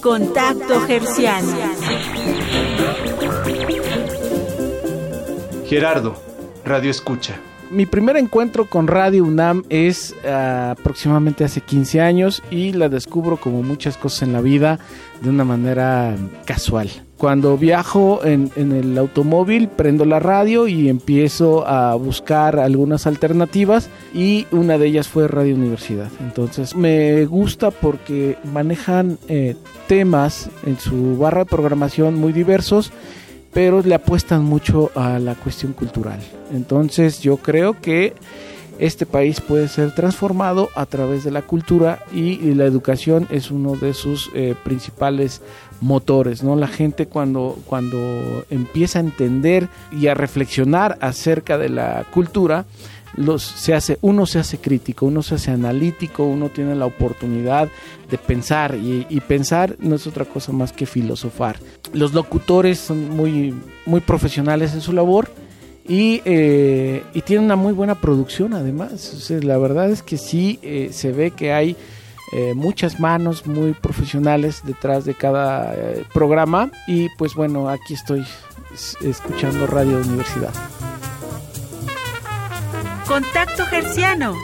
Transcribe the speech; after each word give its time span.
Contacto 0.00 0.86
Gerciano. 0.86 1.56
Gerardo, 5.64 6.14
Radio 6.64 6.90
Escucha. 6.90 7.40
Mi 7.70 7.84
primer 7.84 8.16
encuentro 8.16 8.64
con 8.64 8.86
Radio 8.86 9.24
UNAM 9.24 9.62
es 9.68 10.14
ah, 10.26 10.74
aproximadamente 10.78 11.44
hace 11.44 11.60
15 11.60 12.00
años 12.00 12.42
y 12.50 12.72
la 12.72 12.88
descubro 12.88 13.36
como 13.36 13.62
muchas 13.62 13.98
cosas 13.98 14.22
en 14.22 14.32
la 14.32 14.40
vida 14.40 14.78
de 15.20 15.28
una 15.28 15.44
manera 15.44 16.16
casual. 16.46 16.88
Cuando 17.18 17.58
viajo 17.58 18.24
en, 18.24 18.50
el 18.56 18.96
automóvil 18.96 19.68
prendo 19.68 20.04
la 20.06 20.18
radio 20.18 20.66
y 20.68 20.88
empiezo 20.88 21.66
a 21.66 21.94
buscar 21.96 22.58
algunas 22.58 23.06
alternativas 23.06 23.90
y 24.14 24.46
una 24.50 24.78
de 24.78 24.86
ellas 24.86 25.08
fue 25.08 25.28
Radio 25.28 25.54
Universidad. 25.54 26.08
Entonces 26.20 26.74
me 26.74 27.26
gusta 27.26 27.70
porque 27.70 28.38
manejan 28.52 29.18
eh, 29.28 29.56
temas 29.88 30.48
en 30.64 30.78
su 30.78 31.18
barra 31.18 31.40
de 31.40 31.50
programación 31.50 32.14
muy 32.14 32.32
diversos 32.32 32.92
pero 33.52 33.82
le 33.82 33.94
apuestan 33.94 34.44
mucho 34.44 34.90
a 34.94 35.18
la 35.18 35.34
cuestión 35.34 35.72
cultural. 35.72 36.20
Entonces 36.52 37.20
yo 37.20 37.38
creo 37.38 37.80
que 37.80 38.14
este 38.78 39.06
país 39.06 39.40
puede 39.40 39.68
ser 39.68 39.94
transformado 39.94 40.70
a 40.74 40.86
través 40.86 41.24
de 41.24 41.30
la 41.30 41.42
cultura 41.42 42.04
y, 42.12 42.38
la 42.54 42.64
educación 42.64 43.26
es 43.30 43.50
uno 43.50 43.76
de 43.76 43.94
sus 43.94 44.30
eh, 44.34 44.54
principales 44.64 45.42
motores, 45.80 46.42
¿no? 46.42 46.56
La 46.56 46.68
gente 46.68 47.06
cuando, 47.06 47.58
cuando 47.66 48.44
empieza 48.50 48.98
a 48.98 49.02
entender 49.02 49.68
y 49.92 50.06
a 50.06 50.14
reflexionar 50.14 50.98
acerca 51.00 51.58
de 51.58 51.68
la 51.68 52.04
cultura, 52.12 52.64
los, 53.14 53.42
se 53.42 53.74
hace, 53.74 53.98
uno 54.00 54.26
se 54.26 54.38
hace 54.38 54.58
crítico, 54.58 55.06
uno 55.06 55.22
se 55.22 55.36
hace 55.36 55.50
analítico, 55.50 56.24
uno 56.24 56.50
tiene 56.50 56.74
la 56.74 56.86
oportunidad 56.86 57.68
de 58.10 58.18
pensar 58.18 58.74
y, 58.76 59.06
y, 59.08 59.20
pensar 59.20 59.76
no 59.78 59.96
es 59.96 60.06
otra 60.06 60.24
cosa 60.24 60.52
más 60.52 60.72
que 60.72 60.86
filosofar. 60.86 61.58
Los 61.92 62.12
locutores 62.12 62.78
son 62.78 63.10
muy, 63.10 63.54
muy 63.86 64.00
profesionales 64.00 64.74
en 64.74 64.80
su 64.80 64.92
labor 64.92 65.30
y, 65.88 66.20
eh, 66.24 67.02
y 67.14 67.22
tienen 67.22 67.46
una 67.46 67.56
muy 67.56 67.72
buena 67.72 67.94
producción 67.94 68.52
además. 68.52 69.30
La 69.42 69.56
verdad 69.58 69.90
es 69.90 70.02
que 70.02 70.18
sí 70.18 70.58
eh, 70.62 70.90
se 70.92 71.12
ve 71.12 71.30
que 71.30 71.52
hay 71.52 71.76
eh, 72.32 72.52
muchas 72.54 73.00
manos 73.00 73.46
muy 73.46 73.72
profesionales 73.72 74.60
detrás 74.62 75.06
de 75.06 75.14
cada 75.14 75.74
eh, 75.74 76.04
programa 76.12 76.70
y 76.86 77.08
pues 77.16 77.34
bueno, 77.34 77.70
aquí 77.70 77.94
estoy 77.94 78.26
escuchando 79.00 79.66
Radio 79.66 79.96
Universidad. 79.96 80.52
Contacto 83.06 83.64
Gerciano. 83.64 84.34